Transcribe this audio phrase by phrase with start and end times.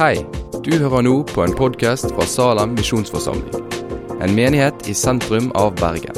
[0.00, 0.22] Hei,
[0.64, 3.66] du hører nå på en podkast fra Salem misjonsforsamling.
[4.24, 6.16] En menighet i sentrum av Bergen.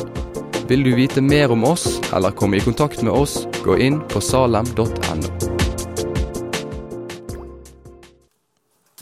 [0.71, 4.23] Vil du vite mer om oss eller komme i kontakt med oss, gå inn på
[4.23, 5.33] salem.no.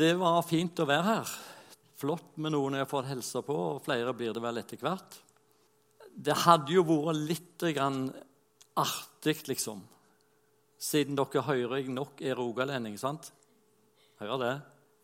[0.00, 1.34] Det var fint å være her.
[2.00, 5.18] Flott med noen jeg har fått hilse på, og flere blir det vel etter hvert.
[6.08, 8.06] Det hadde jo vært litt grann
[8.80, 9.84] artig, liksom,
[10.80, 13.28] siden dere hører jeg nok er rogalending, sant?
[14.20, 14.56] Hører det?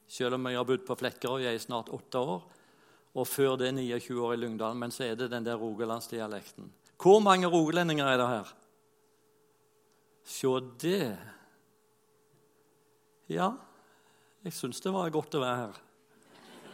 [0.09, 2.45] Selv om jeg har bodd på Flekkerøy i snart åtte år,
[3.17, 6.69] og før det 29 år i Lyngdal, men så er det den der rogalandsdialekten.
[7.01, 8.53] Hvor mange rogalendinger er det her?
[10.27, 10.53] Se
[10.83, 11.17] det.
[13.33, 13.51] Ja,
[14.45, 15.83] jeg syns det var godt å være her.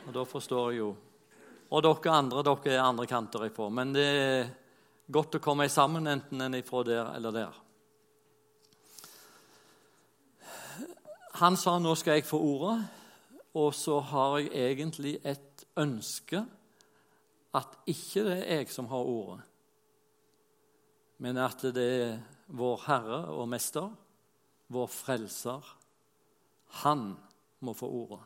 [0.06, 0.90] Og da forstår jeg jo.
[1.72, 3.68] Og dere andre, dere er andre kanter ifra.
[3.72, 4.50] Men det er
[5.12, 7.60] godt å komme sammen, enten en ifra der eller der.
[11.40, 12.76] Han sa nå skal jeg få ordet,
[13.54, 16.44] og så har jeg egentlig et ønske
[17.52, 19.42] at ikke det er jeg som har ordet,
[21.22, 22.14] men at det er
[22.56, 23.90] vår Herre og Mester,
[24.72, 25.66] vår Frelser.
[26.82, 27.12] Han
[27.60, 28.22] må få ordet.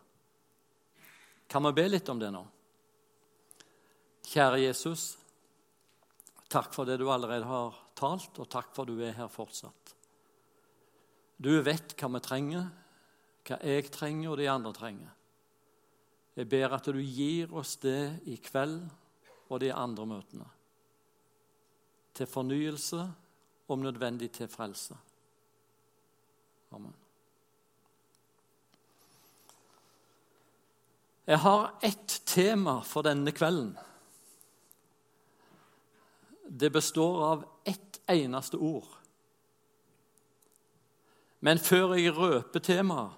[1.50, 2.42] Kan vi be litt om det nå?
[4.27, 5.16] Kjære Jesus,
[6.50, 9.94] takk for det du allerede har talt, og takk for du er her fortsatt.
[11.36, 12.66] Du vet hva vi trenger,
[13.46, 15.16] hva jeg trenger, og de andre trenger.
[16.37, 18.83] Jeg ber at du gir oss det i kveld
[19.48, 20.48] og de andre møtene.
[22.17, 23.01] Til fornyelse,
[23.69, 24.95] om nødvendig til frelse.
[26.70, 26.95] Amen.
[31.27, 33.73] Jeg har ett tema for denne kvelden.
[36.47, 38.87] Det består av ett eneste ord.
[41.41, 43.11] Men før jeg røper temaet,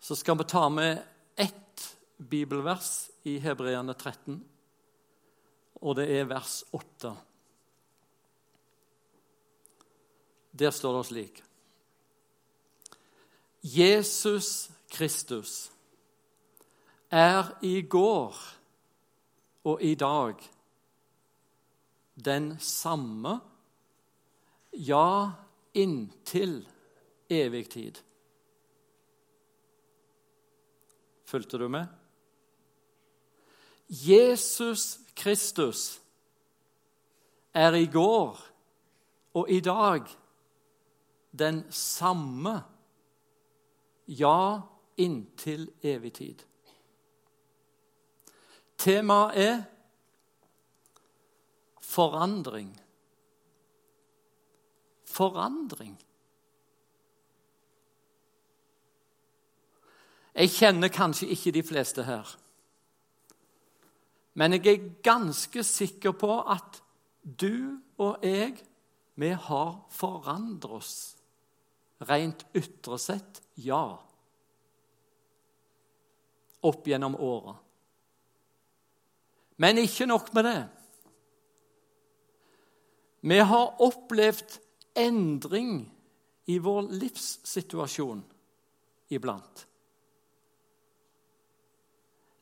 [0.00, 1.02] så skal vi ta med
[1.36, 4.40] ett bibelvers i Hebreerne 13,
[5.82, 7.12] og det er vers 8.
[10.56, 11.42] Der står det slik
[13.66, 15.72] Jesus Kristus
[17.10, 18.36] er i går
[19.66, 20.40] og i dag
[22.24, 23.40] den samme,
[24.72, 25.32] ja,
[25.74, 26.62] inntil
[27.28, 28.00] evig tid.
[31.26, 31.86] Fulgte du med?
[33.88, 36.00] Jesus Kristus
[37.54, 38.38] er i går
[39.34, 40.06] og i dag
[41.38, 42.62] den samme,
[44.08, 44.60] ja,
[44.96, 46.42] inntil evig tid.
[48.78, 49.62] Temaet er
[51.80, 52.70] forandring.
[55.04, 56.05] Forandring.
[60.36, 62.28] Jeg kjenner kanskje ikke de fleste her.
[64.36, 66.82] Men jeg er ganske sikker på at
[67.24, 68.58] du og jeg,
[69.16, 70.96] vi har forandret oss.
[72.04, 73.96] Rent ytre sett, ja.
[76.68, 77.54] Opp gjennom åra.
[79.56, 80.60] Men ikke nok med det.
[83.24, 84.58] Vi har opplevd
[85.00, 85.78] endring
[86.52, 88.20] i vår livssituasjon
[89.16, 89.64] iblant.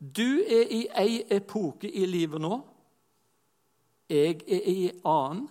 [0.05, 2.59] Du er i ei epoke i livet nå.
[4.11, 5.45] Jeg er i en annen.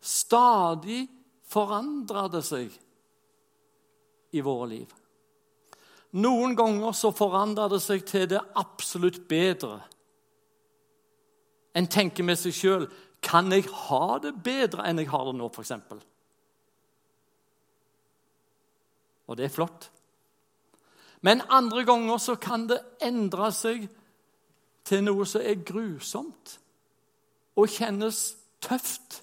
[0.00, 1.02] Stadig
[1.50, 2.72] forandrer det seg
[4.32, 4.94] i våre liv.
[6.16, 9.82] Noen ganger så forandrer det seg til det absolutt bedre.
[11.76, 12.88] En tenker med seg sjøl
[13.24, 15.74] kan jeg ha det bedre enn jeg har det nå, f.eks.
[19.28, 19.90] Og det er flott.
[21.20, 23.88] Men andre ganger så kan det endre seg
[24.86, 26.58] til noe som er grusomt
[27.58, 28.20] og kjennes
[28.62, 29.22] tøft.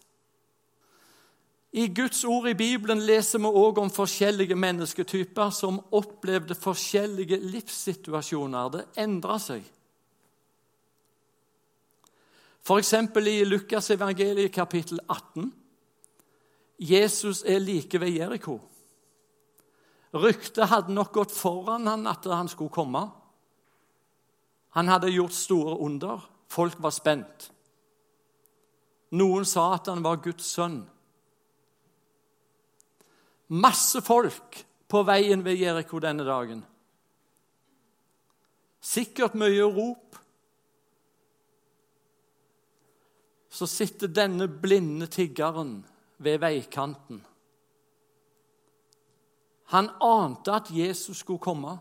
[1.75, 8.69] I Guds ord i Bibelen leser vi òg om forskjellige mennesketyper som opplevde forskjellige livssituasjoner.
[8.71, 9.63] Det endra seg.
[12.65, 12.93] F.eks.
[13.27, 15.51] i Lukas evangeliet kapittel 18.
[16.79, 18.59] Jesus er like ved Jeriko.
[20.15, 23.03] Ryktet hadde nok gått foran han at han skulle komme.
[24.75, 26.23] Han hadde gjort store under.
[26.47, 27.49] Folk var spent.
[29.15, 30.81] Noen sa at han var Guds sønn.
[33.55, 36.63] Masse folk på veien ved Jeriko denne dagen.
[38.85, 40.17] Sikkert mye rop.
[43.49, 45.77] Så sitter denne blinde tiggeren
[46.17, 47.23] ved veikanten.
[49.65, 51.77] Han ante at Jesus skulle komme.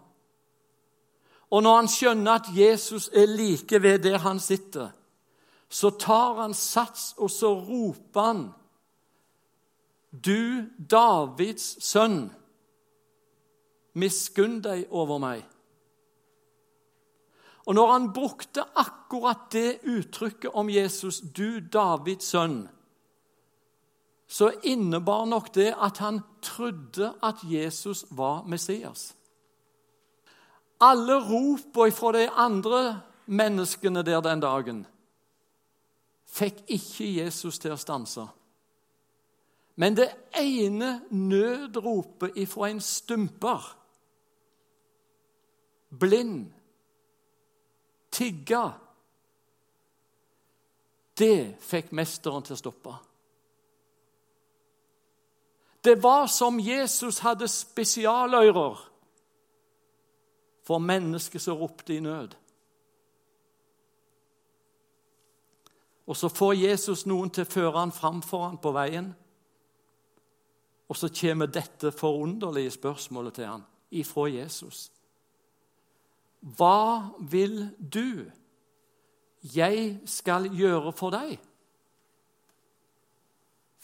[1.51, 4.91] Og når han skjønner at Jesus er like ved der han sitter,
[5.69, 8.45] så tar han sats, og så roper han
[10.25, 12.31] Du Davids sønn,
[13.99, 15.43] miskunn deg over meg.
[17.67, 22.69] Og når han brukte akkurat det uttrykket om Jesus, du Davids sønn,
[24.35, 29.13] så innebar nok det at han trodde at Jesus var Messias.
[30.81, 32.81] Alle ropene fra de andre
[33.27, 34.81] menneskene der den dagen
[36.35, 38.27] fikk ikke Jesus til å stanse.
[39.79, 43.71] Men det ene nødropet ifra en stumper,
[45.95, 46.51] blind,
[48.11, 48.67] tigga
[51.15, 52.93] Det fikk mesteren til å stoppe.
[55.85, 58.91] Det var som Jesus hadde spesialører
[60.65, 62.33] for mennesker som ropte i nød.
[66.07, 69.13] Og så får Jesus noen til å føre han framfor han på veien.
[70.89, 73.65] Og så kommer dette forunderlige spørsmålet til han
[73.95, 74.91] ifra Jesus.
[76.41, 78.25] Hva vil du
[79.55, 81.39] jeg skal gjøre for deg?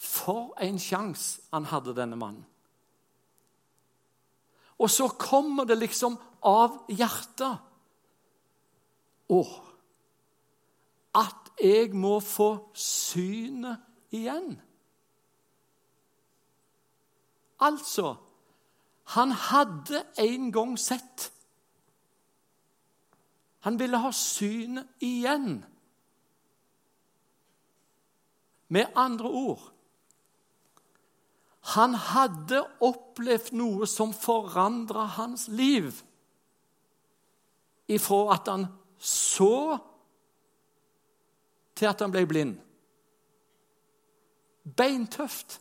[0.01, 2.45] For en sjanse han hadde, denne mannen.
[4.81, 7.59] Og så kommer det liksom av hjertet.
[9.31, 9.41] Å,
[11.21, 14.55] at jeg må få synet igjen.
[17.61, 18.15] Altså
[19.11, 21.25] Han hadde en gang sett.
[23.67, 25.65] Han ville ha synet igjen.
[28.71, 29.70] Med andre ord
[31.61, 35.93] Han hadde opplevd noe som forandra hans liv.
[37.91, 38.65] Ifra at han
[38.97, 39.77] så,
[41.77, 42.55] til at han ble blind.
[44.77, 45.59] Beintøft.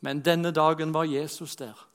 [0.00, 1.86] Men denne dagen var Jesus der.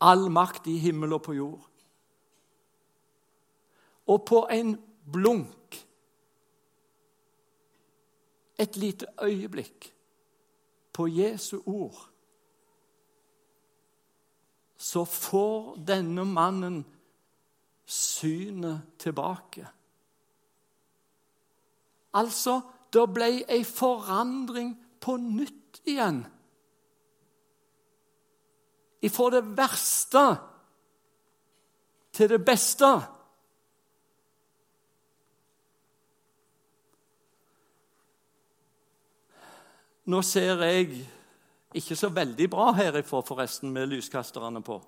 [0.00, 1.68] All makt i himmel og på jord.
[4.06, 4.74] Og på en
[5.12, 5.61] blunk,
[8.62, 9.90] et lite øyeblikk,
[10.92, 12.08] på Jesu ord,
[14.76, 16.82] så får denne mannen
[17.86, 19.66] synet tilbake.
[22.12, 22.60] Altså
[22.92, 26.20] det ble ei forandring på nytt igjen.
[29.02, 30.24] Ifra det verste
[32.12, 32.90] til det beste.
[40.04, 41.04] Nå ser jeg
[41.78, 44.80] ikke så veldig bra herifra, forresten, med lyskasterne på.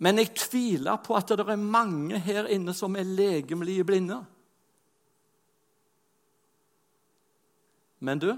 [0.00, 4.22] Men jeg tviler på at det er mange her inne som er legemlige blinde.
[8.00, 8.32] Men du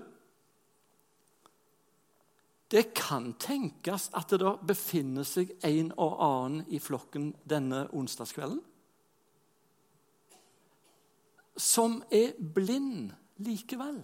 [2.72, 8.62] Det kan tenkes at det da befinner seg en og annen i flokken denne onsdagskvelden
[11.56, 13.12] som er blind
[13.44, 14.00] likevel.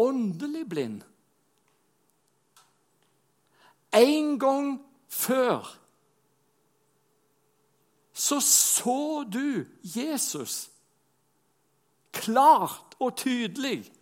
[0.00, 1.02] Åndelig blind.
[3.92, 4.78] En gang
[5.10, 5.76] før
[8.20, 10.70] så så du Jesus
[12.12, 13.92] klart og tydelig.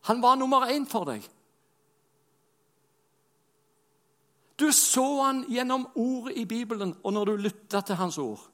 [0.00, 1.24] Han var nummer én for deg.
[4.60, 8.44] Du så han gjennom ordet i Bibelen og når du lytta til hans ord.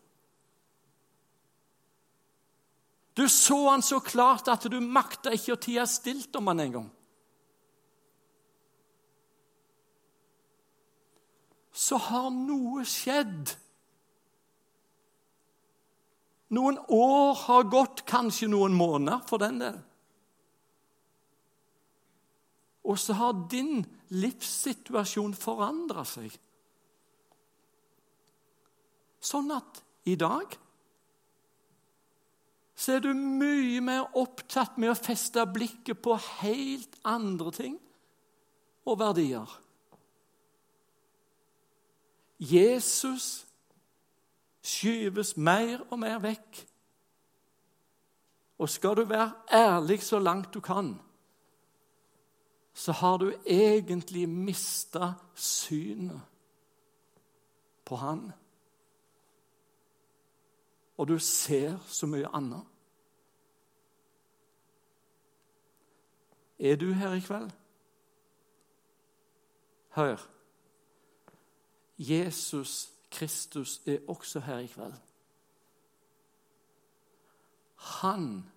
[3.14, 6.88] Du så han så klart at du makta ikke å tie stilt om han engang.
[11.72, 13.52] Så har noe skjedd
[16.52, 19.78] noen år har gått, kanskje noen måneder for den del.
[22.84, 23.80] Og så har din
[24.12, 26.34] livssituasjon forandra seg.
[29.22, 30.58] Sånn at i dag
[32.82, 37.76] så er du mye mer opptatt med å feste blikket på helt andre ting
[38.82, 39.46] og verdier.
[42.42, 43.44] Jesus
[44.66, 46.64] skyves mer og mer vekk.
[48.58, 50.96] Og skal du være ærlig så langt du kan,
[52.74, 56.22] så har du egentlig mista synet
[57.84, 58.30] på Han.
[60.96, 62.71] og du ser så mye annet.
[66.62, 67.50] Er du her i kveld?
[69.88, 70.28] Hør.
[71.98, 74.94] Jesus Kristus er også her i kveld.
[77.76, 78.50] Han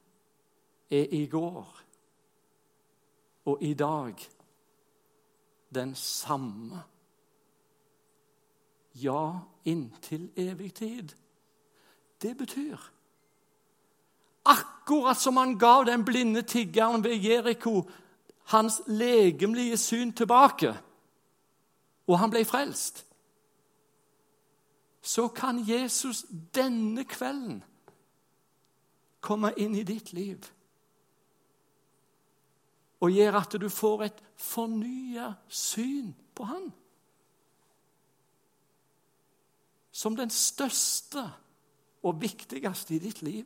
[0.89, 1.79] er i går
[3.45, 4.15] og i dag
[5.73, 6.83] den samme.
[8.95, 11.09] Ja, inntil evig tid.
[12.21, 12.77] Det betyr
[14.45, 17.89] Akkurat som han gav den blinde tiggeren ved Jeriko
[18.45, 20.75] hans legemlige syn tilbake,
[22.07, 23.05] og han ble frelst,
[25.01, 27.63] så kan Jesus denne kvelden
[29.21, 30.45] komme inn i ditt liv
[33.05, 36.71] og gjøre at du får et fornya syn på Han.
[39.91, 41.23] Som den største
[42.03, 43.45] og viktigste i ditt liv.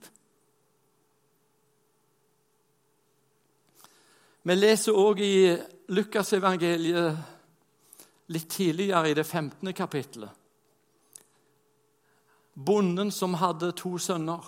[4.49, 5.51] Vi leser òg i
[5.93, 7.17] Lukasevangeliet
[8.33, 9.73] litt tidligere, i det 15.
[9.77, 10.31] kapittelet.
[12.57, 14.41] Bonden som hadde to sønner.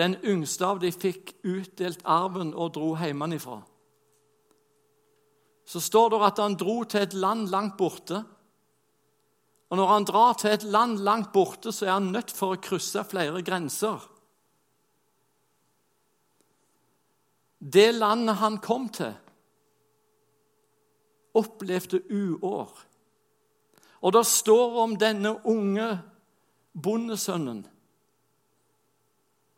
[0.00, 3.58] Den yngste av dem fikk utdelt arven og dro hjemmefra.
[5.68, 8.24] Så står det at han dro til et land langt borte.
[9.68, 12.62] Og når han drar til et land langt borte, så er han nødt for å
[12.64, 14.15] krysse flere grenser.
[17.72, 19.14] Det landet han kom til,
[21.34, 22.70] opplevde uår.
[24.06, 25.88] Og det står om denne unge
[26.72, 27.64] bondesønnen.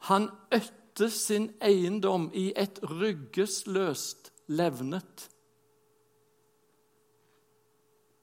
[0.09, 5.29] Han øtte sin eiendom i et ryggesløst levnet.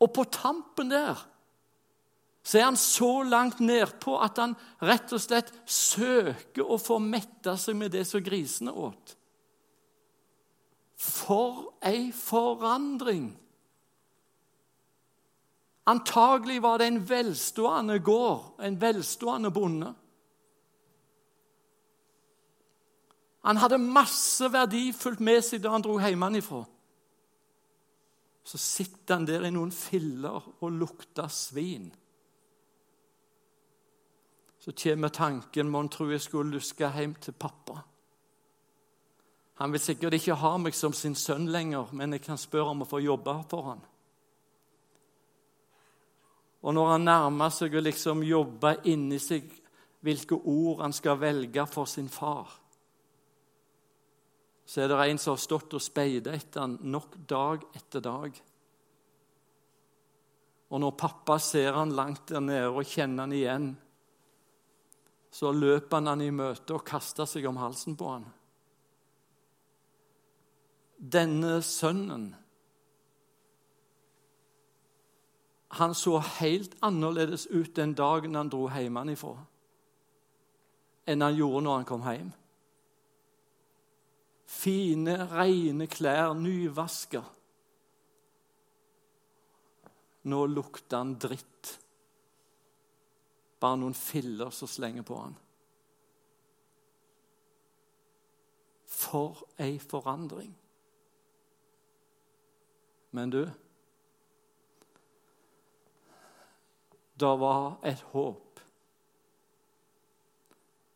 [0.01, 1.21] Og på tampen der
[2.45, 4.51] så er han så langt nedpå at han
[4.85, 9.15] rett og slett søker å få metta seg med det som grisene åt.
[11.05, 13.33] For ei forandring!
[15.85, 19.93] Antagelig var det en velstående gård, en velstående bonde.
[23.45, 26.63] Han hadde masse verdifullt med seg da han dro hjemmefra.
[28.45, 31.91] Så sitter han der i noen filler og lukter svin.
[34.57, 37.83] Så kommer tanken mon tro jeg skulle luske hjem til pappa.
[39.55, 42.83] Han vil sikkert ikke ha meg som sin sønn lenger, men jeg kan spørre om
[42.83, 43.83] å få jobbe for han.
[46.65, 49.47] Og når han nærmer seg å liksom jobbe inni seg
[50.05, 52.49] hvilke ord han skal velge for sin far,
[54.65, 58.39] så er det en som har stått og speidet etter han nok dag etter dag.
[60.73, 63.67] Og når pappa ser han langt der nede og kjenner han igjen,
[65.29, 68.25] så løper han han i møte og kaster seg om halsen på han.
[71.13, 72.35] Denne sønnen
[75.75, 79.33] Han så helt annerledes ut den dagen han dro hjemmefra,
[81.03, 82.29] enn han gjorde når han kom hjem.
[84.47, 87.25] Fine, rene klær, nyvaska.
[90.31, 91.75] Nå lukter han dritt.
[93.59, 95.35] Bare noen filler som slenger på han.
[98.95, 100.55] For ei forandring.
[103.15, 103.49] Men du
[107.15, 108.59] Det var et håp.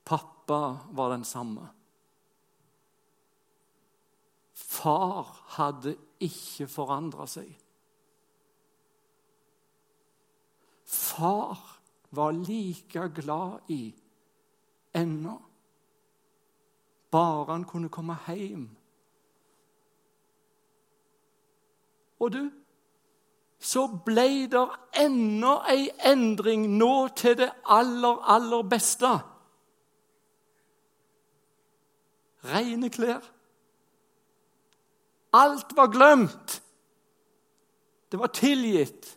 [0.04, 1.70] Pappa var den samme.
[4.52, 7.54] Far hadde ikke forandra seg.
[10.84, 11.64] Far
[12.12, 13.94] var like glad i
[14.92, 15.38] ennå.
[17.12, 18.68] Bare han kunne komme hjem.
[22.20, 22.44] Og du,
[23.60, 24.66] så ble det
[25.02, 29.12] enda ei endring nå til det aller, aller beste.
[32.50, 33.24] Rene klær.
[35.36, 36.62] Alt var glemt.
[38.10, 39.12] Det var tilgitt.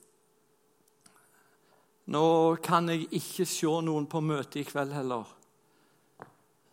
[2.13, 5.31] Nå kan jeg ikke se noen på møtet i kveld heller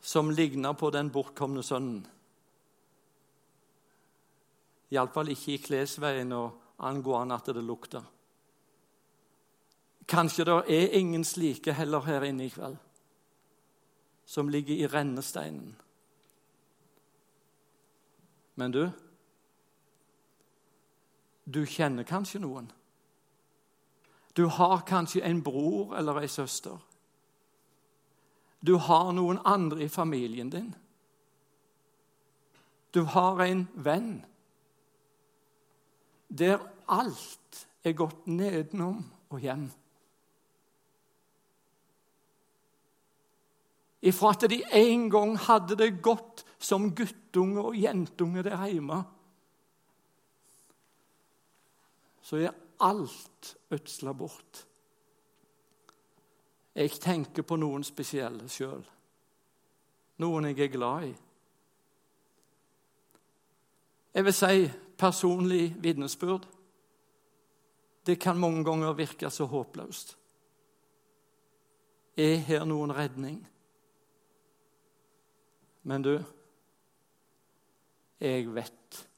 [0.02, 2.08] som ligner på den bortkomne sønnen.
[4.92, 8.04] Iallfall ikke i klesveien og angående at det lukter.
[10.10, 12.78] Kanskje det er ingen slike heller her inne i kveld,
[14.26, 15.76] som ligger i rennesteinen.
[18.56, 18.90] Men du,
[21.46, 22.72] du kjenner kanskje noen.
[24.36, 26.78] Du har kanskje en bror eller ei søster.
[28.60, 30.74] Du har noen andre i familien din.
[32.94, 34.26] Du har en venn
[36.30, 39.68] der alt er gått nedenom og hjem.
[44.02, 49.04] Ifra at de en gang hadde det godt som guttunge og jentunge der hjemme,
[52.22, 54.66] så er alt ødsla bort.
[56.76, 58.84] Jeg tenker på noen spesielle sjøl.
[60.20, 61.16] Noen jeg er glad i.
[64.14, 64.70] Jeg vil si
[65.00, 66.48] personlig vitnesbyrd.
[68.06, 70.18] Det kan mange ganger virke så håpløst.
[72.18, 73.40] Er her noen redning?
[75.84, 76.18] Men du,
[78.20, 79.10] jeg vet.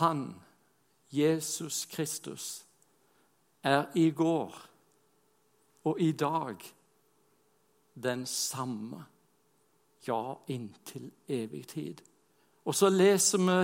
[0.00, 0.34] Han,
[1.10, 2.66] Jesus Kristus,
[3.62, 4.54] er i går
[5.84, 6.56] og i dag
[7.94, 9.04] den samme,
[10.06, 12.00] ja, inntil evig tid.
[12.64, 13.60] Og så leser vi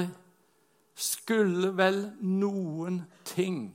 [0.97, 3.69] skulle vel noen ting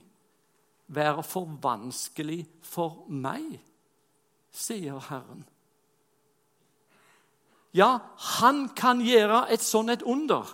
[0.92, 3.60] være for vanskelig for meg,
[4.52, 5.44] sier Herren.
[7.72, 7.98] Ja,
[8.38, 10.50] han kan gjøre et sånt et under.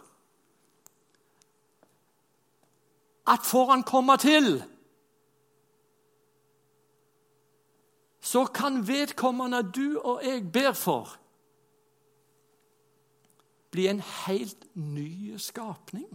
[3.29, 4.61] At får han komme til
[8.29, 11.17] så kan vedkommende du og jeg ber for,
[13.79, 16.09] bli en helt ny skapning.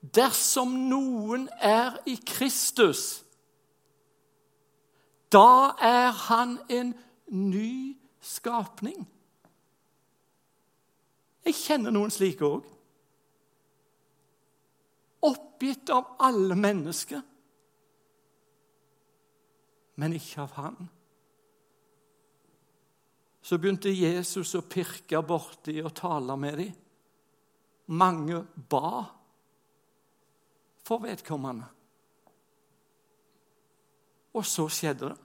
[0.00, 3.22] Dersom noen er i Kristus,
[5.30, 6.92] da er han en
[7.30, 9.04] ny skapning.
[11.46, 12.66] Jeg kjenner noen slike òg.
[15.30, 17.22] Oppgitt av alle mennesker
[20.00, 20.88] men ikke av han.
[23.42, 26.74] Så begynte Jesus å pirke borti og tale med dem.
[27.90, 29.00] Mange ba
[30.86, 31.66] for vedkommende.
[34.36, 35.18] Og så skjedde det.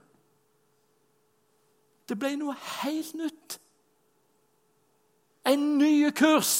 [2.06, 3.58] Det ble noe helt nytt.
[5.46, 6.54] En ny kurs.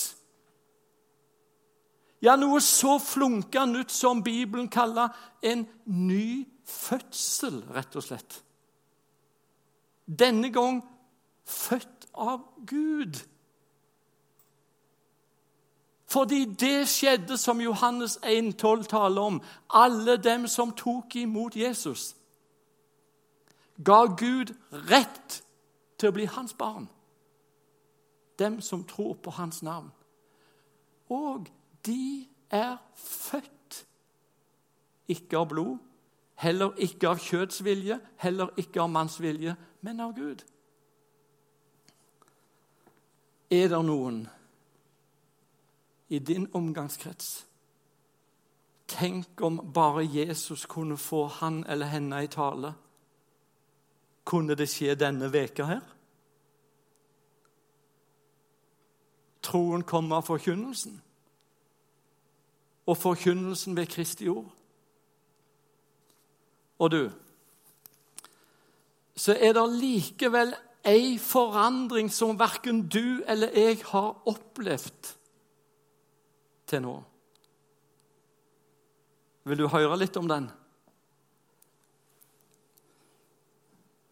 [2.22, 5.14] Ja, noe så flunka nytt som Bibelen kaller
[5.46, 8.40] en ny fødsel, rett og slett.
[10.06, 10.80] Denne gang
[11.46, 13.22] født av Gud.
[16.06, 19.40] Fordi det skjedde som Johannes 1,12 taler om.
[19.70, 22.16] Alle dem som tok imot Jesus,
[23.84, 24.54] ga Gud
[24.90, 25.42] rett
[25.98, 26.88] til å bli hans barn.
[28.38, 29.90] Dem som tror på hans navn.
[31.08, 31.46] Og
[31.86, 33.84] de er født,
[35.08, 35.76] ikke av blod,
[36.36, 40.42] Heller ikke av kjøtts vilje, heller ikke av manns vilje, men av Gud.
[43.50, 44.24] Er det noen
[46.08, 47.46] i din omgangskrets
[48.86, 52.70] Tenk om bare Jesus kunne få han eller henne i tale.
[54.24, 55.80] Kunne det skje denne veka her?
[59.42, 61.00] Troen kommer av forkynnelsen,
[62.86, 64.56] og forkynnelsen ved Kristi ord
[66.78, 67.10] og du,
[69.16, 70.54] så er det likevel
[70.86, 75.10] ei forandring som verken du eller jeg har opplevd
[76.66, 76.94] til nå.
[79.46, 80.48] Vil du høre litt om den?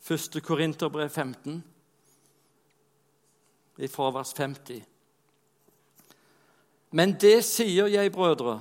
[0.04, 1.62] Første Korinterbrev 15,
[3.90, 4.84] fra vers 50.
[6.94, 8.60] Men det sier jeg, brødre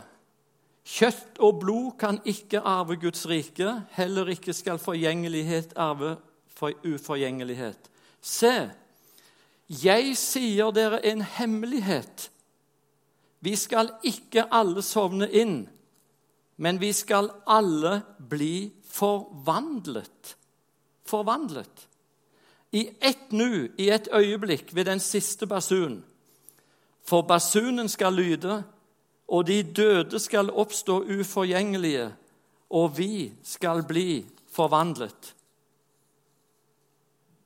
[0.84, 6.18] Kjøtt og blod kan ikke arve Guds rike, heller ikke skal forgjengelighet arve
[6.52, 7.93] for uforgjengelighet.
[8.24, 8.72] Se,
[9.84, 12.30] jeg sier dere en hemmelighet.
[13.44, 15.66] Vi skal ikke alle sovne inn,
[16.58, 20.38] men vi skal alle bli forvandlet.
[21.06, 21.88] Forvandlet.
[22.72, 26.00] I ett nu, i et øyeblikk, ved den siste basun.
[27.04, 28.64] For basunen skal lyde
[29.28, 32.12] og de døde skal oppstå uforgjengelige,
[32.70, 35.36] og vi skal bli forvandlet.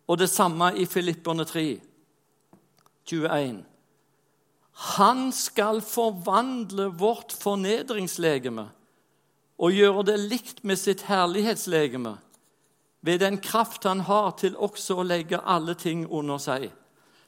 [0.08, 1.82] Og det samme i Filipperne 3,
[3.06, 3.66] 21.
[4.98, 8.70] Han skal forvandle vårt fornedringslegeme
[9.58, 12.18] og gjøre det likt med sitt herlighetslegeme,
[13.02, 16.70] ved den kraft han har til også å legge alle ting under seg.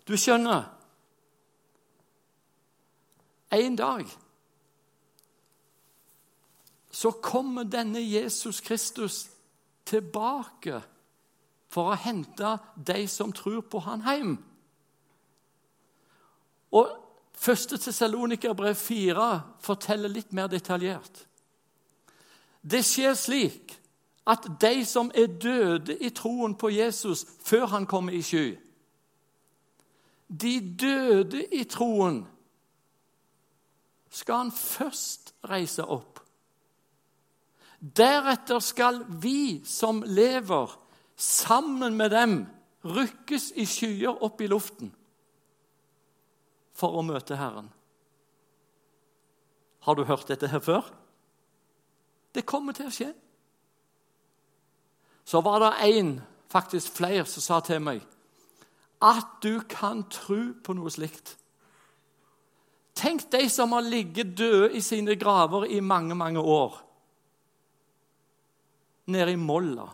[0.08, 0.76] Du skjønner
[3.50, 4.06] En dag
[6.92, 9.30] så kommer denne Jesus Kristus
[9.86, 10.84] tilbake
[11.70, 14.34] for å hente de som tror på han hjem.
[16.74, 16.96] Og
[17.40, 19.26] Første Tessalonikerbrev 4
[19.64, 21.22] forteller litt mer detaljert.
[22.62, 23.78] Det skjer slik
[24.28, 28.58] at de som er døde i troen på Jesus før han kommer i sky
[30.28, 32.20] De døde i troen
[34.12, 36.20] skal han først reise opp.
[37.80, 40.74] Deretter skal vi som lever,
[41.20, 42.38] sammen med dem,
[42.88, 44.94] rykkes i skyer opp i luften
[46.80, 47.68] for å møte Herren.
[49.84, 50.88] Har du hørt dette her før?
[52.32, 53.10] Det kommer til å skje.
[55.28, 56.14] Så var det en,
[56.50, 58.06] faktisk flere, som sa til meg
[59.00, 61.38] at du kan tro på noe slikt.
[63.00, 66.76] Tenk de som har ligget døde i sine graver i mange, mange år.
[69.08, 69.88] Nede i molla.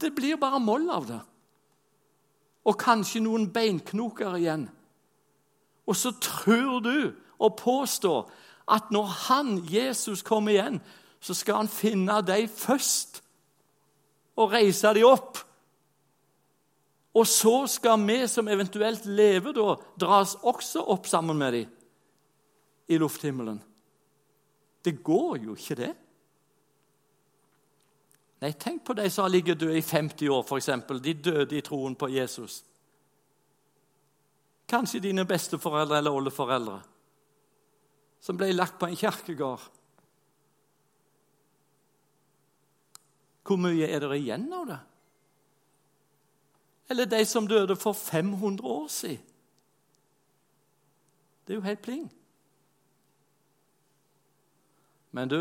[0.00, 1.20] Det blir bare moll av det.
[2.66, 4.66] Og kanskje noen beinknoker igjen.
[5.86, 6.98] Og så tror du
[7.38, 8.26] og påstår
[8.68, 10.80] at når han, Jesus, kommer igjen,
[11.20, 13.22] så skal han finne dem først
[14.36, 15.38] og reise dem opp.
[17.16, 21.72] Og så skal vi som eventuelt lever da, dras også opp sammen med dem
[22.92, 23.62] i lufthimmelen.
[24.84, 25.94] Det går jo ikke, det.
[28.40, 30.70] Nei, Tenk på de som har ligget døde i 50 år, f.eks.
[31.02, 32.64] De døde i troen på Jesus.
[34.68, 36.80] Kanskje dine besteforeldre eller oldeforeldre
[38.20, 39.62] som ble lagt på en kirkegård.
[43.46, 44.78] Hvor mye er det igjen av det?
[46.90, 49.22] Eller de som døde for 500 år siden.
[51.46, 52.08] Det er jo helt pling.
[55.14, 55.38] Men du,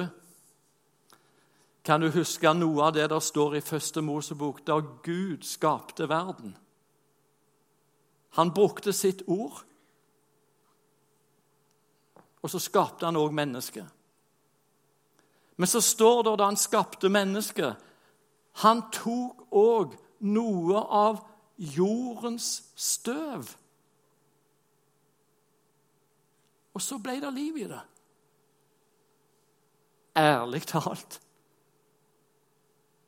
[1.85, 6.55] kan du huske noe av det der står i første Mosebok, da Gud skapte verden?
[8.35, 9.61] Han brukte sitt ord,
[12.41, 13.85] og så skapte han òg mennesket.
[15.55, 17.83] Men så står det da han skapte mennesket
[18.65, 21.17] Han tok òg noe av
[21.57, 23.49] jordens støv.
[26.75, 27.81] Og så ble det liv i det.
[30.15, 31.19] Ærlig talt.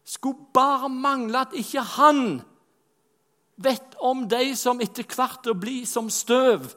[0.08, 2.40] Skulle bare mangle at ikke han
[3.60, 6.70] vet om de som etter hvert blir som støv.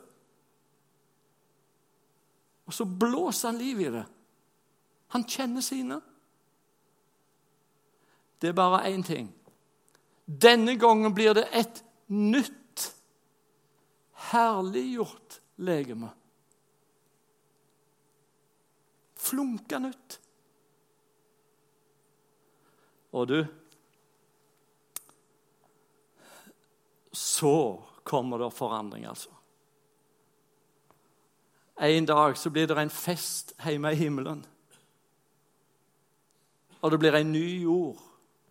[2.66, 4.06] Og så blåser han liv i det.
[5.14, 6.00] Han kjenner sine.
[8.40, 9.28] Det er bare én ting.
[10.24, 12.86] Denne gangen blir det et nytt,
[14.30, 16.12] herliggjort legeme.
[19.18, 20.19] Flunka nytt.
[23.12, 23.46] Og du
[27.12, 29.30] Så kommer det forandring, altså.
[31.80, 34.44] En dag så blir det en fest hjemme i himmelen.
[36.80, 37.98] Og det blir en ny jord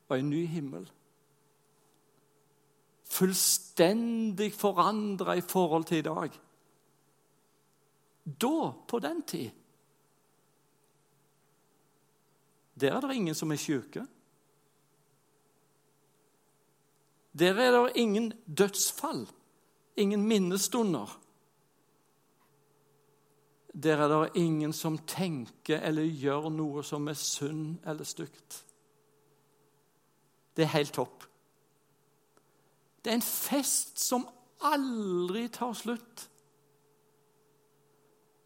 [0.09, 0.89] og en ny himmel
[3.19, 6.35] fullstendig forandra i forhold til i dag.
[8.23, 9.49] Da, på den tid
[12.79, 14.05] Der er det ingen som er syke.
[17.39, 19.27] Der er det ingen dødsfall,
[19.95, 21.19] ingen minnestunder.
[23.83, 28.63] Der er det ingen som tenker eller gjør noe som er synd eller stygt.
[30.57, 31.23] Det er helt topp.
[32.99, 34.27] Det er en fest som
[34.67, 36.25] aldri tar slutt.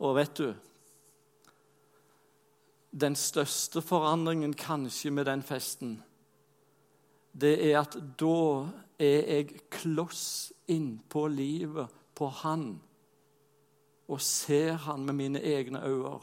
[0.04, 0.54] Og vet du
[2.94, 5.96] Den største forandringen kanskje med den festen,
[7.34, 8.70] det er at da
[9.02, 12.68] er jeg kloss innpå livet på Han
[14.08, 16.20] og ser Han med mine egne øyne.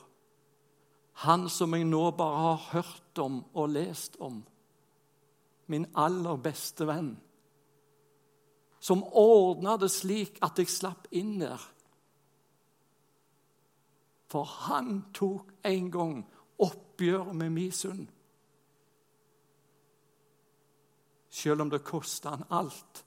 [1.26, 4.44] Han som jeg nå bare har hørt om og lest om.
[5.66, 7.18] Min aller beste venn
[8.80, 11.60] som ordna det slik at jeg slapp inn der.
[14.32, 16.14] For han tok en gang
[16.60, 18.06] oppgjør med min synd.
[21.40, 23.04] Selv om det koster han alt.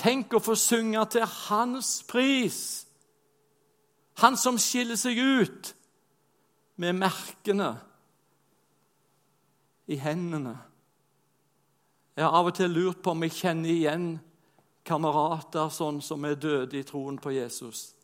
[0.00, 2.62] Tenk å få synge til hans pris.
[4.24, 5.74] Han som skiller seg ut
[6.80, 7.74] med merkene
[9.90, 10.56] i hendene
[12.20, 14.08] jeg har av og til lurt på om jeg kjenner igjen
[14.84, 17.94] kamerater sånn som er døde i troen på Jesus.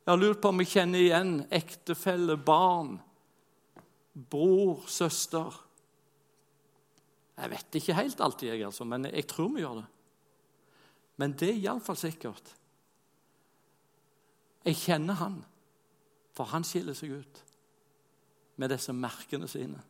[0.00, 2.94] Jeg har lurt på om jeg kjenner igjen ektefelle, barn,
[4.32, 5.52] bror, søster.
[7.40, 9.86] Jeg vet ikke helt alltid, jeg, altså, men jeg tror vi gjør det.
[11.20, 12.52] Men det er iallfall sikkert.
[14.64, 15.38] Jeg kjenner han,
[16.36, 17.40] for han skiller seg ut
[18.60, 19.80] med disse merkene sine.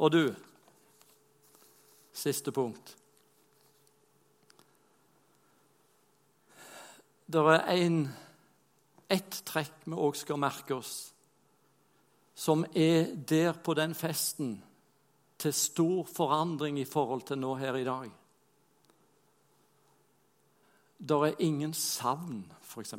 [0.00, 0.22] Og du
[2.20, 2.96] Siste punkt.
[7.30, 8.00] Det er en,
[9.08, 11.14] ett trekk vi òg skal merke oss,
[12.34, 14.56] som er der på den festen
[15.40, 18.10] til stor forandring i forhold til nå her i dag.
[21.08, 22.94] Der er ingen savn, f.eks.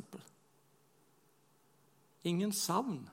[2.24, 3.10] Ingen savn.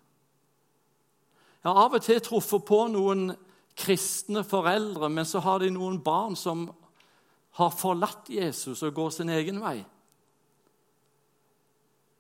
[1.63, 3.34] Jeg har av og til truffet på noen
[3.80, 6.68] kristne foreldre, men så har de noen barn som
[7.60, 9.78] har forlatt Jesus og går sin egen vei.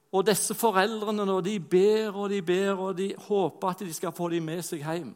[0.09, 4.15] Og disse foreldrene når de ber og de ber, og de håper at de skal
[4.15, 5.13] få dem med seg hjem.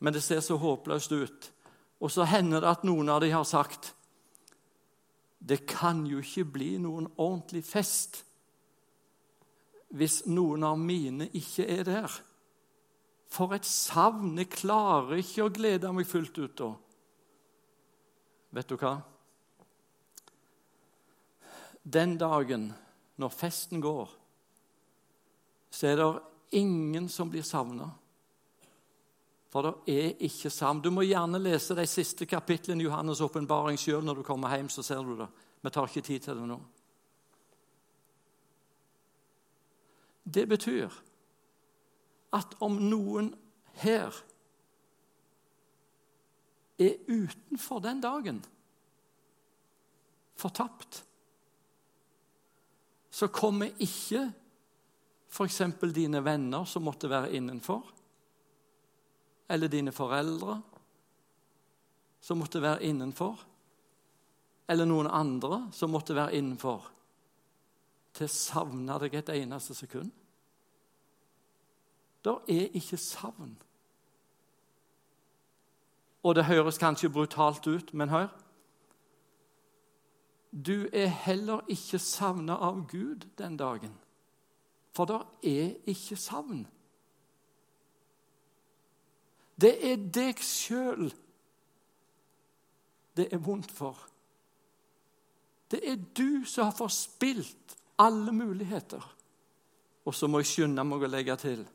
[0.00, 1.50] Men det ser så håpløst ut.
[2.00, 3.94] Og så hender det at noen av dem har sagt
[5.40, 8.18] det kan jo ikke bli noen ordentlig fest
[9.96, 12.16] hvis noen av mine ikke er der.
[13.30, 14.36] For et savn!
[14.38, 16.68] Jeg klarer ikke å glede meg fullt ut da.
[18.54, 18.92] Vet du hva?
[21.82, 22.68] Den dagen
[23.18, 24.10] når festen går,
[25.70, 26.08] så er det
[26.60, 27.88] ingen som blir savna.
[29.50, 30.82] For det er ikke sammen.
[30.82, 34.68] Du må gjerne lese de siste kapitlene i Johannes' åpenbaring sjøl når du kommer hjem.
[34.68, 35.26] så ser du det.
[35.62, 36.60] Vi tar ikke tid til det nå.
[40.24, 40.88] Det betyr
[42.32, 43.32] at om noen
[43.82, 44.14] her
[46.78, 48.44] er utenfor den dagen
[50.40, 51.04] fortapt,
[53.10, 54.30] så kommer ikke
[55.30, 55.62] f.eks.
[55.94, 57.90] dine venner som måtte være innenfor,
[59.50, 60.60] eller dine foreldre
[62.20, 63.40] som måtte være innenfor,
[64.70, 66.84] eller noen andre som måtte være innenfor,
[68.14, 70.10] til å savne deg et eneste sekund.
[72.24, 73.54] Det er ikke savn.
[76.22, 78.28] Og det høres kanskje brutalt ut, men hør.
[80.52, 83.94] Du er heller ikke savna av Gud den dagen,
[84.92, 86.66] for det er ikke savn.
[89.60, 91.10] Det er deg sjøl
[93.18, 93.98] det er vondt for.
[95.70, 99.02] Det er du som har forspilt alle muligheter.
[100.06, 101.66] Og så må jeg skynde meg å legge til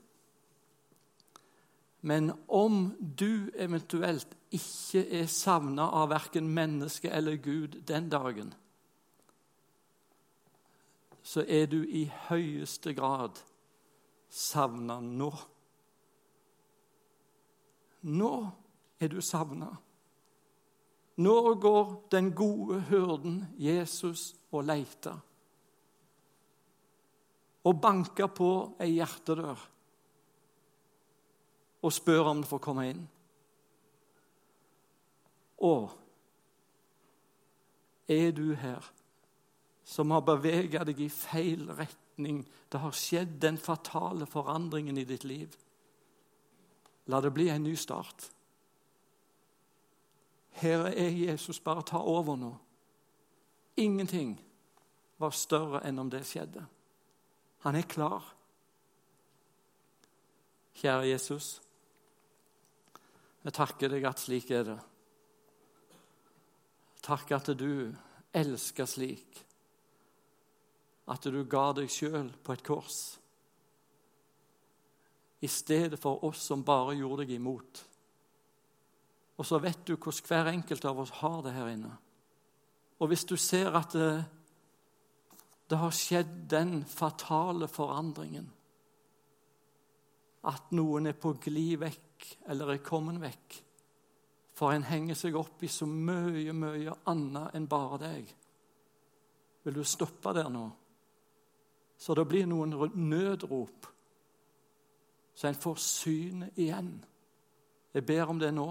[2.05, 8.51] men om du eventuelt ikke er savna av verken menneske eller Gud den dagen,
[11.25, 13.41] så er du i høyeste grad
[14.29, 15.31] savna nå.
[18.05, 18.33] Nå
[19.01, 19.71] er du savna.
[21.15, 25.17] Nå går den gode hyrden Jesus og leiter.
[27.65, 28.49] Og banker på
[28.83, 29.63] ei hjertedør
[31.85, 33.03] og spør om det får komme inn.
[35.65, 35.93] Og
[38.11, 38.85] er du her
[39.85, 42.43] som har bevega deg i feil retning?
[42.69, 45.53] Det har skjedd den fatale forandringen i ditt liv.
[47.05, 48.31] La det bli en ny start.
[50.55, 51.59] Her er Jesus.
[51.59, 52.55] Bare ta over nå.
[53.77, 54.37] Ingenting
[55.17, 56.63] var større enn om det skjedde.
[57.65, 58.23] Han er klar.
[60.75, 61.61] Kjære Jesus.
[63.45, 64.79] Jeg takker deg at slik er det.
[67.05, 67.93] Takk at du
[68.33, 69.43] elsker slik.
[71.11, 72.99] At du ga deg sjøl på et kors.
[75.41, 77.83] I stedet for oss som bare gjorde deg imot.
[79.35, 81.91] Og så vet du hvordan hver enkelt av oss har det her inne.
[82.99, 84.23] Og hvis du ser at det,
[85.69, 88.47] det har skjedd den fatale forandringen
[90.45, 93.55] At noen er på glid vekk eller er kommet vekk.
[94.55, 98.29] For en henger seg opp i så mye, mye annet enn bare deg.
[99.65, 100.67] Vil du stoppe der nå?
[101.97, 103.89] Så det blir noen nødrop,
[105.35, 107.03] så en får synet igjen.
[107.93, 108.67] Jeg ber om det nå.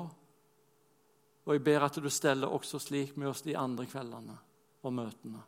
[1.44, 4.38] Og jeg ber at du steller også slik med oss de andre kveldene
[4.85, 5.44] og møtene.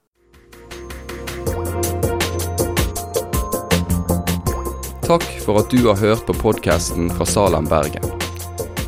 [5.07, 8.05] Takk for at du har hørt på podkasten fra Salem, Bergen.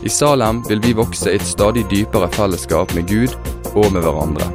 [0.05, 3.37] I Salem vil vi vokse i et stadig dypere fellesskap med Gud
[3.75, 4.51] og med hverandre.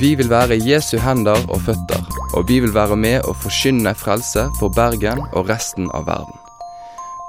[0.00, 4.46] Vi vil være Jesu hender og føtter, og vi vil være med å forkynne frelse
[4.60, 6.49] for Bergen og resten av verden.